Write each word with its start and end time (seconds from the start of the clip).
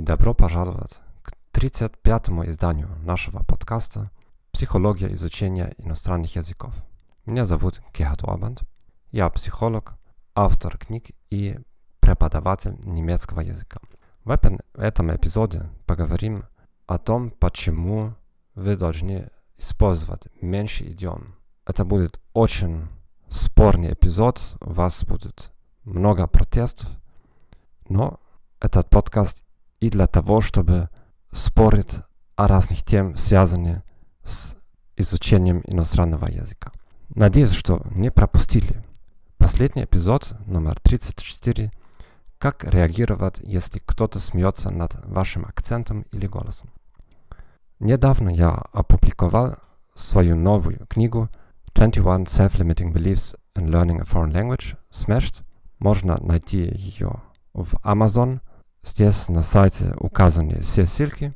И 0.00 0.02
добро 0.02 0.32
пожаловать 0.32 1.02
к 1.22 1.34
35-му 1.52 2.48
изданию 2.48 2.88
нашего 3.02 3.44
подкаста 3.44 4.10
«Психология 4.50 5.12
изучения 5.12 5.74
иностранных 5.76 6.36
языков». 6.36 6.72
Меня 7.26 7.44
зовут 7.44 7.82
Гехат 7.92 8.22
Уабанд. 8.22 8.62
Я 9.10 9.28
психолог, 9.28 9.98
автор 10.34 10.78
книг 10.78 11.10
и 11.28 11.60
преподаватель 12.00 12.76
немецкого 12.82 13.40
языка. 13.40 13.78
В 14.24 14.30
этом 14.30 15.14
эпизоде 15.14 15.68
поговорим 15.84 16.46
о 16.86 16.96
том, 16.96 17.30
почему 17.30 18.14
вы 18.54 18.76
должны 18.76 19.28
использовать 19.58 20.28
меньше 20.40 20.90
идиом. 20.92 21.36
Это 21.66 21.84
будет 21.84 22.22
очень 22.32 22.88
спорный 23.28 23.92
эпизод, 23.92 24.56
у 24.62 24.72
вас 24.72 25.04
будет 25.04 25.52
много 25.84 26.26
протестов, 26.26 26.88
но 27.90 28.18
этот 28.60 28.88
подкаст 28.88 29.44
и 29.80 29.90
для 29.90 30.06
того, 30.06 30.40
чтобы 30.40 30.88
спорить 31.32 31.96
о 32.36 32.48
разных 32.48 32.82
тем, 32.84 33.16
связанных 33.16 33.82
с 34.22 34.56
изучением 34.96 35.62
иностранного 35.66 36.26
языка. 36.26 36.72
Надеюсь, 37.14 37.52
что 37.52 37.82
не 37.90 38.10
пропустили. 38.10 38.84
Последний 39.38 39.84
эпизод, 39.84 40.34
номер 40.46 40.78
34, 40.80 41.72
как 42.38 42.64
реагировать, 42.64 43.40
если 43.42 43.78
кто-то 43.78 44.18
смеется 44.18 44.70
над 44.70 44.94
вашим 45.04 45.44
акцентом 45.44 46.02
или 46.12 46.26
голосом. 46.26 46.70
Недавно 47.78 48.28
я 48.28 48.50
опубликовал 48.72 49.56
свою 49.94 50.36
новую 50.36 50.86
книгу 50.86 51.28
21 51.74 52.24
Self-Limiting 52.24 52.92
Beliefs 52.92 53.36
in 53.54 53.68
Learning 53.68 54.00
a 54.00 54.04
Foreign 54.04 54.32
Language, 54.32 54.76
Smashed. 54.90 55.42
Можно 55.78 56.18
найти 56.18 56.58
ее 56.58 57.22
в 57.52 57.74
Amazon. 57.84 58.40
Здесь 58.82 59.28
на 59.28 59.42
сайте 59.42 59.94
указаны 59.98 60.60
все 60.60 60.86
ссылки. 60.86 61.34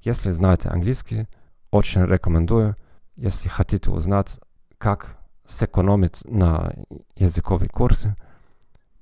Если 0.00 0.30
знаете 0.30 0.68
английский, 0.68 1.26
очень 1.70 2.04
рекомендую, 2.04 2.76
если 3.16 3.48
хотите 3.48 3.90
узнать, 3.90 4.38
как 4.78 5.18
сэкономить 5.44 6.24
на 6.24 6.72
языковые 7.16 7.68
курсы 7.68 8.14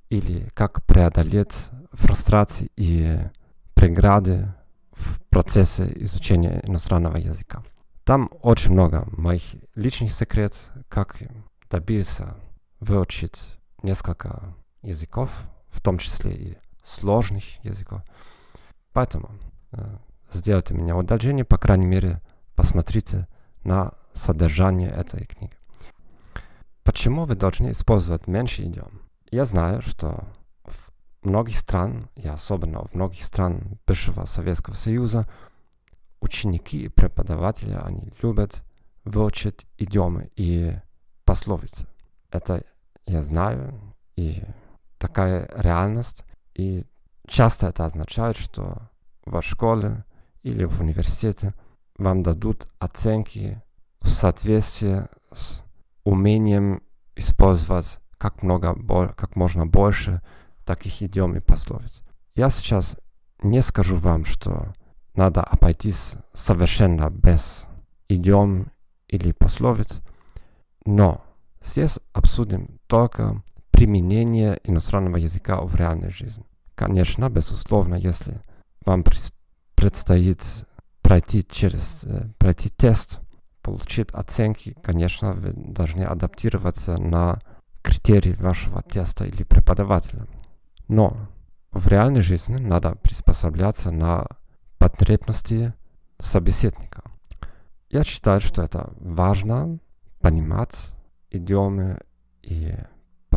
или 0.09 0.49
как 0.53 0.85
преодолеть 0.85 1.67
фрустрации 1.91 2.69
и 2.75 3.19
преграды 3.73 4.53
в 4.91 5.21
процессе 5.29 5.91
изучения 6.03 6.61
иностранного 6.63 7.17
языка. 7.17 7.63
Там 8.03 8.29
очень 8.41 8.71
много 8.71 9.07
моих 9.11 9.43
личных 9.75 10.11
секретов, 10.11 10.69
как 10.87 11.17
добиться 11.69 12.37
выучить 12.79 13.53
несколько 13.83 14.55
языков, 14.81 15.41
в 15.69 15.81
том 15.81 15.97
числе 15.97 16.31
и 16.33 16.57
сложных 16.87 17.43
языков. 17.63 18.01
Поэтому 18.93 19.31
э, 19.71 19.97
сделайте 20.31 20.73
меня 20.73 20.95
удолжение, 20.95 21.45
по 21.45 21.57
крайней 21.57 21.85
мере, 21.85 22.21
посмотрите 22.55 23.27
на 23.63 23.93
содержание 24.13 24.89
этой 24.89 25.25
книги. 25.25 25.53
Почему 26.83 27.25
вы 27.25 27.35
должны 27.35 27.71
использовать 27.71 28.27
меньше 28.27 28.63
идиом? 28.63 29.01
Я 29.29 29.45
знаю, 29.45 29.81
что 29.81 30.23
в 30.63 30.91
многих 31.21 31.57
стран, 31.57 32.09
и 32.15 32.27
особенно 32.27 32.85
в 32.85 32.93
многих 32.93 33.23
стран 33.23 33.77
бывшего 33.85 34.25
Советского 34.25 34.73
Союза, 34.73 35.29
ученики 36.21 36.85
и 36.85 36.89
преподаватели, 36.89 37.73
они 37.73 38.11
любят 38.21 38.63
выучить 39.03 39.65
идиомы 39.77 40.31
и 40.35 40.77
пословицы. 41.25 41.87
Это 42.31 42.63
я 43.05 43.21
знаю, 43.21 43.95
и 44.15 44.43
такая 44.97 45.49
реальность. 45.55 46.23
И 46.57 46.85
часто 47.27 47.67
это 47.67 47.85
означает, 47.85 48.35
что 48.35 48.89
в 49.25 49.41
школе 49.41 50.03
или 50.41 50.65
в 50.65 50.81
университете 50.81 51.53
вам 51.97 52.23
дадут 52.23 52.67
оценки 52.79 53.61
в 54.01 54.09
соответствии 54.09 55.07
с 55.31 55.63
умением 56.03 56.81
использовать 57.15 57.99
как, 58.17 58.41
много, 58.41 58.75
как 59.13 59.35
можно 59.35 59.67
больше 59.67 60.21
таких 60.65 61.01
идиом 61.03 61.35
и 61.35 61.39
пословиц. 61.39 62.03
Я 62.33 62.49
сейчас 62.49 62.97
не 63.43 63.61
скажу 63.61 63.95
вам, 63.95 64.25
что 64.25 64.73
надо 65.13 65.43
обойтись 65.43 66.15
совершенно 66.33 67.09
без 67.11 67.67
идиом 68.09 68.71
или 69.07 69.31
пословиц, 69.31 70.01
но 70.85 71.23
здесь 71.61 71.99
обсудим 72.13 72.79
только 72.87 73.43
применение 73.77 74.59
иностранного 74.63 75.17
языка 75.17 75.61
в 75.61 75.75
реальной 75.75 76.09
жизни. 76.09 76.43
Конечно, 76.73 77.29
безусловно, 77.29 77.93
если 77.93 78.41
вам 78.83 79.03
предстоит 79.75 80.65
пройти 81.03 81.45
через 81.47 82.03
э, 82.05 82.27
пройти 82.39 82.69
тест, 82.69 83.19
получить 83.61 84.09
оценки, 84.13 84.75
конечно, 84.81 85.33
вы 85.33 85.53
должны 85.53 86.01
адаптироваться 86.01 86.97
на 86.97 87.39
критерии 87.83 88.33
вашего 88.33 88.81
теста 88.81 89.25
или 89.25 89.43
преподавателя. 89.43 90.25
Но 90.87 91.15
в 91.71 91.87
реальной 91.87 92.21
жизни 92.21 92.57
надо 92.57 92.95
приспосабляться 92.95 93.91
на 93.91 94.25
потребности 94.79 95.75
собеседника. 96.17 97.03
Я 97.91 98.03
считаю, 98.03 98.41
что 98.41 98.63
это 98.63 98.91
важно 98.99 99.77
понимать 100.19 100.89
идиомы 101.29 101.99
и 102.41 102.73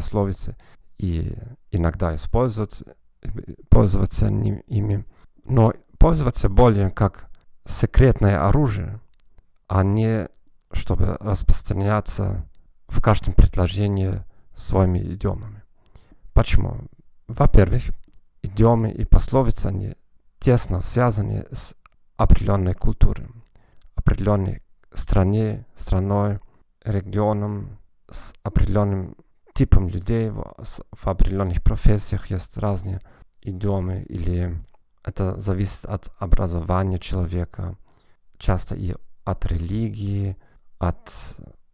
пословицы 0.00 0.56
и 0.96 1.36
иногда 1.70 2.14
использовать, 2.14 2.82
пользоваться 3.68 4.28
ими, 4.28 5.04
но 5.44 5.74
пользоваться 5.98 6.48
более 6.48 6.90
как 6.90 7.28
секретное 7.66 8.48
оружие, 8.48 8.98
а 9.68 9.84
не 9.84 10.28
чтобы 10.72 11.18
распространяться 11.20 12.46
в 12.88 13.02
каждом 13.02 13.34
предложении 13.34 14.24
своими 14.54 15.00
идиомами. 15.00 15.62
Почему? 16.32 16.76
Во-первых, 17.28 17.82
идиомы 18.42 18.90
и 18.90 19.04
пословицы, 19.04 19.66
они 19.66 19.94
тесно 20.38 20.80
связаны 20.80 21.44
с 21.52 21.76
определенной 22.16 22.74
культурой, 22.74 23.28
определенной 23.96 24.62
стране, 24.94 25.66
страной, 25.76 26.40
регионом, 26.84 27.78
с 28.10 28.32
определенным 28.42 29.16
типом 29.54 29.88
людей 29.88 30.30
в, 30.30 31.06
определенных 31.06 31.62
профессиях 31.62 32.30
есть 32.30 32.56
разные 32.56 33.00
идиомы 33.42 34.02
или 34.02 34.58
это 35.02 35.40
зависит 35.40 35.86
от 35.86 36.10
образования 36.18 36.98
человека, 36.98 37.76
часто 38.38 38.74
и 38.74 38.94
от 39.24 39.46
религии, 39.46 40.36
от 40.78 41.10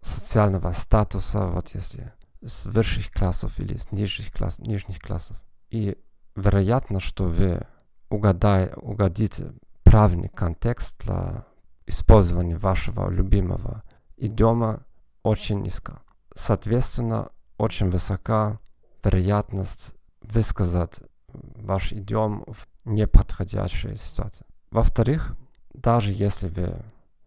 социального 0.01 0.73
статуса, 0.73 1.47
вот 1.47 1.75
если 1.75 2.13
с 2.45 2.67
высших 2.67 3.11
классов 3.11 3.59
или 3.59 3.77
с 3.77 3.91
нижних, 3.91 4.33
класс, 4.33 4.59
нижних 4.59 5.01
классов. 5.01 5.43
И 5.71 5.97
вероятно, 6.37 7.01
что 7.01 7.25
вы 7.25 7.63
угадай, 8.09 8.73
угодите 8.77 9.53
правильный 9.83 10.29
контекст 10.29 11.05
для 11.05 11.45
использования 11.87 12.57
вашего 12.57 13.09
любимого 13.11 13.83
идиома 14.17 14.85
очень 15.23 15.63
низко. 15.63 16.03
Соответственно, 16.35 17.31
очень 17.59 17.91
высока 17.91 18.59
вероятность 19.05 19.95
высказать 20.21 21.01
ваш 21.29 21.93
идиом 21.93 22.45
в 22.47 22.67
неподходящей 22.85 23.97
ситуации. 23.97 24.47
Во-вторых, 24.71 25.37
даже 25.75 26.13
если 26.13 26.49
вы 26.49 26.77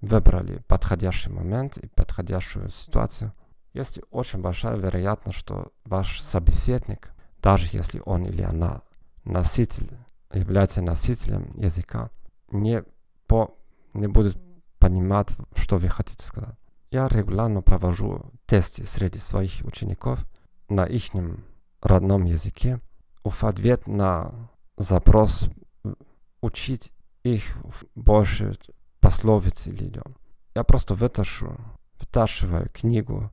выбрали 0.01 0.59
подходящий 0.67 1.29
момент 1.29 1.77
и 1.77 1.87
подходящую 1.87 2.69
ситуацию, 2.69 3.33
есть 3.73 3.99
очень 4.09 4.41
большая 4.41 4.75
вероятность, 4.75 5.37
что 5.37 5.71
ваш 5.85 6.21
собеседник, 6.21 7.11
даже 7.41 7.67
если 7.71 8.01
он 8.05 8.25
или 8.25 8.41
она 8.41 8.81
носитель, 9.23 9.89
является 10.33 10.81
носителем 10.81 11.53
языка, 11.57 12.09
не, 12.51 12.83
по, 13.27 13.55
не 13.93 14.07
будет 14.07 14.37
понимать, 14.79 15.29
что 15.55 15.77
вы 15.77 15.87
хотите 15.87 16.25
сказать. 16.25 16.58
Я 16.91 17.07
регулярно 17.07 17.61
провожу 17.61 18.31
тесты 18.45 18.85
среди 18.85 19.19
своих 19.19 19.61
учеников 19.63 20.25
на 20.69 20.85
их 20.85 21.03
родном 21.81 22.25
языке 22.25 22.79
в 23.23 23.43
ответ 23.43 23.87
на 23.87 24.49
запрос 24.77 25.49
учить 26.41 26.91
их 27.23 27.57
больше 27.95 28.57
пословиц 28.99 29.67
или 29.67 29.85
идиом. 29.85 30.15
Я 30.55 30.63
просто 30.63 30.93
вытащу, 30.95 31.55
вытаскиваю 31.99 32.69
книгу 32.69 33.31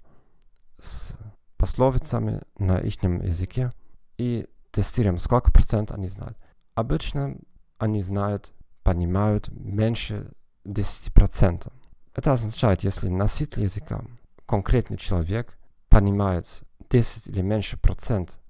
с 0.79 1.17
пословицами 1.57 2.43
на 2.59 2.79
их 2.79 3.03
языке 3.03 3.73
и 4.19 4.49
тестируем, 4.71 5.19
сколько 5.19 5.51
процентов 5.51 5.97
они 5.97 6.09
знают. 6.09 6.37
Обычно 6.75 7.39
они 7.79 8.03
знают, 8.03 8.53
понимают 8.83 9.49
меньше 9.49 10.33
10%. 10.65 11.73
Это 12.17 12.33
означает, 12.33 12.83
если 12.83 13.09
носитель 13.09 13.65
языка, 13.65 14.03
конкретный 14.47 14.97
человек, 14.97 15.59
понимает 15.91 16.63
10 16.89 17.27
или 17.29 17.43
меньше 17.43 17.79
процент 17.79 18.41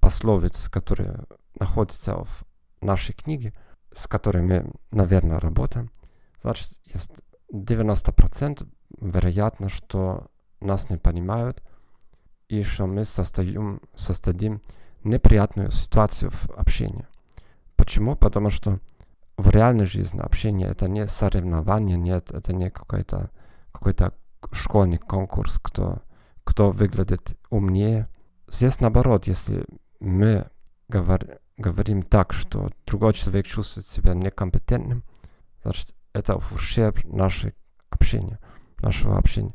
пословиц, 0.00 0.70
которые 0.70 1.24
находятся 1.60 2.24
в 2.24 2.44
нашей 2.80 3.14
книги, 3.14 3.52
с 3.92 4.06
которой 4.06 4.42
мы, 4.42 4.72
наверное, 4.92 5.38
работаем, 5.38 5.90
значит, 6.42 6.80
есть 6.86 7.12
90% 7.52 8.66
вероятно, 8.98 9.68
что 9.68 10.28
нас 10.60 10.88
не 10.88 10.96
понимают 10.96 11.62
и 12.48 12.62
что 12.62 12.86
мы 12.86 13.04
состоим, 13.04 13.82
создадим 13.94 14.62
неприятную 15.04 15.70
ситуацию 15.70 16.30
в 16.30 16.48
общении. 16.52 17.06
Почему? 17.76 18.16
Потому 18.16 18.48
что 18.48 18.80
в 19.36 19.50
реальной 19.50 19.86
жизни 19.86 20.20
общение 20.20 20.68
это 20.68 20.88
не 20.88 21.06
соревнование, 21.06 21.96
нет, 21.96 22.30
это 22.30 22.52
не 22.52 22.70
какой-то 22.70 23.30
какой-то 23.72 24.14
школьный 24.52 24.98
конкурс, 24.98 25.58
кто, 25.62 26.02
кто 26.44 26.70
выглядит 26.70 27.36
умнее. 27.50 28.08
Здесь 28.48 28.80
наоборот, 28.80 29.26
если 29.26 29.66
мы 30.00 30.46
говор, 30.88 31.40
говорим 31.58 32.02
так, 32.02 32.32
что 32.32 32.70
другой 32.86 33.12
человек 33.12 33.46
чувствует 33.46 33.86
себя 33.86 34.14
некомпетентным, 34.14 35.04
значит, 35.62 35.94
это 36.12 36.38
в 36.38 36.52
ущерб 36.52 37.04
нашей 37.04 37.54
общения, 37.90 38.38
нашего 38.78 39.18
общения. 39.18 39.54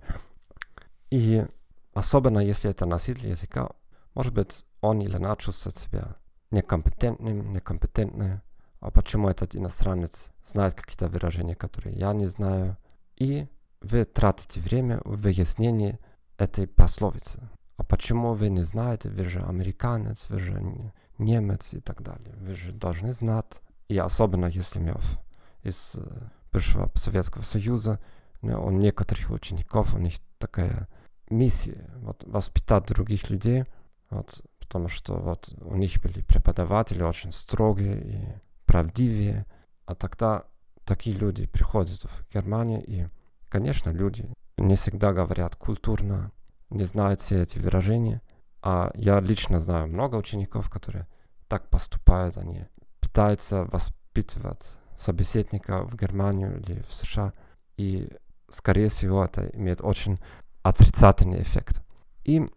И 1.09 1.45
особенно 1.93 2.39
если 2.39 2.69
это 2.69 2.85
носитель 2.85 3.29
языка, 3.29 3.71
может 4.13 4.33
быть, 4.33 4.65
он 4.81 4.99
или 4.99 5.15
она 5.15 5.35
чувствует 5.35 5.77
себя 5.77 6.15
некомпетентным, 6.51 7.53
некомпетентным, 7.53 8.41
а 8.81 8.89
почему 8.89 9.29
этот 9.29 9.55
иностранец 9.55 10.31
знает 10.43 10.73
какие-то 10.73 11.07
выражения, 11.07 11.55
которые 11.55 11.95
я 11.95 12.13
не 12.13 12.25
знаю. 12.25 12.77
И 13.15 13.47
вы 13.79 14.05
тратите 14.05 14.59
время 14.59 14.99
в 15.05 15.21
выяснении 15.21 15.99
этой 16.37 16.67
пословицы. 16.67 17.47
А 17.77 17.83
почему 17.83 18.33
вы 18.33 18.49
не 18.49 18.63
знаете, 18.63 19.09
вы 19.09 19.23
же 19.25 19.39
американец, 19.41 20.29
вы 20.29 20.39
же 20.39 20.91
немец 21.19 21.75
и 21.75 21.79
так 21.79 22.01
далее. 22.01 22.35
Вы 22.37 22.55
же 22.55 22.71
должны 22.73 23.13
знать. 23.13 23.61
И 23.87 23.97
особенно 23.99 24.47
если 24.47 24.79
мы 24.79 24.97
из 25.61 25.95
э, 25.95 26.01
бывшего 26.51 26.91
Советского 26.95 27.43
Союза, 27.43 27.99
у 28.41 28.71
некоторых 28.71 29.29
учеников 29.29 29.93
у 29.93 29.99
них 29.99 30.15
такая 30.39 30.87
миссия, 31.29 31.87
вот, 31.97 32.23
воспитать 32.25 32.87
других 32.87 33.29
людей, 33.29 33.65
вот, 34.09 34.43
потому 34.59 34.87
что 34.87 35.17
вот 35.17 35.53
у 35.61 35.75
них 35.75 36.01
были 36.01 36.23
преподаватели 36.23 37.03
очень 37.03 37.31
строгие 37.31 38.01
и 38.01 38.50
правдивее, 38.71 39.45
а 39.85 39.95
тогда 39.95 40.45
такие 40.85 41.13
люди 41.17 41.45
приходят 41.45 42.03
в 42.05 42.33
Германию, 42.33 42.81
и, 42.81 43.07
конечно, 43.49 43.89
люди 43.89 44.33
не 44.57 44.75
всегда 44.75 45.11
говорят 45.11 45.57
культурно, 45.57 46.31
не 46.69 46.85
знают 46.85 47.19
все 47.19 47.41
эти 47.41 47.59
выражения, 47.59 48.21
а 48.61 48.89
я 48.95 49.19
лично 49.19 49.59
знаю 49.59 49.89
много 49.89 50.15
учеников, 50.15 50.69
которые 50.69 51.05
так 51.49 51.69
поступают, 51.69 52.37
они 52.37 52.65
пытаются 53.01 53.65
воспитывать 53.65 54.75
собеседника 54.95 55.83
в 55.83 55.97
Германию 55.97 56.61
или 56.61 56.81
в 56.83 56.93
США, 56.93 57.33
и, 57.75 58.09
скорее 58.47 58.87
всего, 58.87 59.25
это 59.25 59.47
имеет 59.47 59.81
очень 59.81 60.17
отрицательный 60.63 61.41
эффект. 61.41 61.83
И 62.23 62.49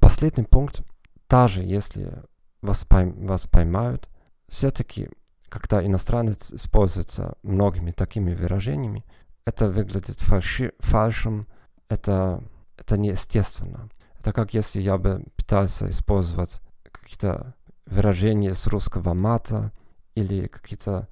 последний 0.00 0.42
пункт, 0.42 0.82
даже 1.28 1.62
если 1.62 2.24
вас, 2.60 2.84
пойм, 2.84 3.24
вас 3.24 3.46
поймают, 3.46 4.08
все-таки, 4.48 5.10
когда 5.48 5.84
иностранец 5.84 6.52
используется 6.52 7.36
многими 7.42 7.90
такими 7.90 8.34
выражениями, 8.34 9.04
это 9.44 9.68
выглядит 9.68 10.20
фальши, 10.20 10.72
фальшем, 10.78 11.46
это, 11.88 12.42
это 12.76 12.98
неестественно. 12.98 13.88
Это 14.18 14.32
как 14.32 14.52
если 14.54 14.80
я 14.80 14.98
бы 14.98 15.24
пытался 15.36 15.88
использовать 15.88 16.60
какие-то 16.90 17.54
выражения 17.86 18.52
с 18.54 18.66
русского 18.66 19.14
мата 19.14 19.72
или 20.14 20.48
какие-то 20.48 21.08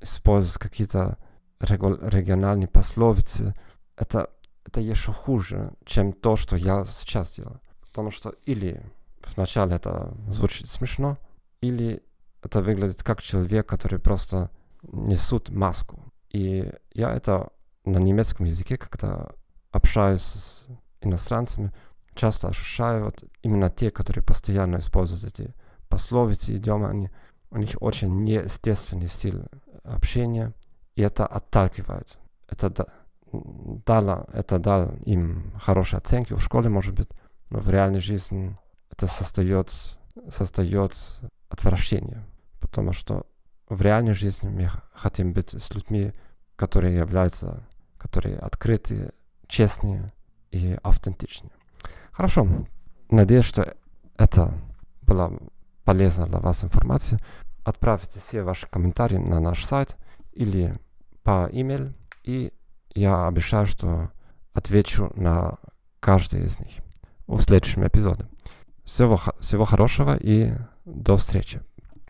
использовать 0.00 0.58
какие-то 0.60 1.18
региональные 1.60 2.68
пословицы. 2.68 3.54
Это 3.96 4.30
это 4.68 4.80
еще 4.82 5.12
хуже, 5.12 5.72
чем 5.86 6.12
то, 6.12 6.36
что 6.36 6.54
я 6.54 6.84
сейчас 6.84 7.32
делаю. 7.32 7.60
Потому 7.80 8.10
что 8.10 8.34
или 8.44 8.82
вначале 9.34 9.76
это 9.76 10.14
звучит 10.28 10.68
смешно, 10.68 11.16
или 11.62 12.02
это 12.42 12.60
выглядит 12.60 13.02
как 13.02 13.22
человек, 13.22 13.66
который 13.66 13.98
просто 13.98 14.50
несут 14.82 15.48
маску. 15.50 16.12
И 16.30 16.70
я 16.92 17.10
это 17.14 17.50
на 17.84 17.98
немецком 17.98 18.46
языке, 18.46 18.76
когда 18.76 19.30
общаюсь 19.70 20.22
с 20.22 20.66
иностранцами, 21.00 21.72
часто 22.14 22.48
ощущаю 22.48 23.06
вот 23.06 23.24
именно 23.42 23.70
те, 23.70 23.90
которые 23.90 24.24
постоянно 24.24 24.78
используют 24.78 25.24
эти 25.24 25.54
пословицы, 25.88 26.56
идиомы, 26.56 26.88
они, 26.88 27.10
у 27.50 27.58
них 27.58 27.76
очень 27.80 28.24
неестественный 28.24 29.08
стиль 29.08 29.44
общения, 29.84 30.52
и 30.96 31.02
это 31.02 31.26
отталкивает. 31.26 32.18
Это 32.48 32.86
дала, 33.32 34.26
это 34.32 34.58
дал 34.58 34.94
им 35.04 35.52
хорошие 35.60 35.98
оценки 35.98 36.32
в 36.32 36.40
школе, 36.40 36.68
может 36.68 36.94
быть, 36.94 37.08
но 37.50 37.58
в 37.58 37.70
реальной 37.70 38.00
жизни 38.00 38.56
это 38.90 39.06
создает, 39.06 39.70
создает 40.30 40.94
отвращение, 41.48 42.24
потому 42.60 42.92
что 42.92 43.26
в 43.68 43.80
реальной 43.82 44.14
жизни 44.14 44.48
мы 44.48 44.70
хотим 44.92 45.32
быть 45.32 45.52
с 45.52 45.74
людьми, 45.74 46.12
которые 46.56 46.96
являются, 46.96 47.66
которые 47.96 48.38
открыты, 48.38 49.12
честные 49.46 50.12
и 50.50 50.78
автентичные. 50.82 51.52
Хорошо, 52.12 52.46
надеюсь, 53.10 53.44
что 53.44 53.74
это 54.16 54.54
была 55.02 55.32
полезна 55.84 56.26
для 56.26 56.40
вас 56.40 56.64
информация. 56.64 57.20
Отправьте 57.64 58.20
все 58.20 58.42
ваши 58.42 58.66
комментарии 58.68 59.18
на 59.18 59.40
наш 59.40 59.64
сайт 59.64 59.96
или 60.32 60.74
по 61.22 61.48
email 61.50 61.94
и 62.24 62.52
я 62.94 63.26
обещаю, 63.26 63.66
что 63.66 64.10
отвечу 64.52 65.10
на 65.14 65.56
каждый 66.00 66.44
из 66.44 66.58
них 66.58 66.78
в 67.26 67.40
следующем 67.40 67.86
эпизоде. 67.86 68.26
Всего, 68.84 69.18
всего 69.38 69.64
хорошего 69.64 70.16
и 70.16 70.52
до 70.94 71.16
встречи. 71.16 71.60